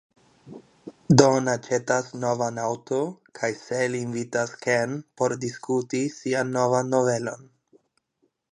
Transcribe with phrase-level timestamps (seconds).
[1.21, 3.11] Don aĉetas novan aŭton
[3.41, 7.47] kaj Sel invitas Ken por diskuti sian novan novelon.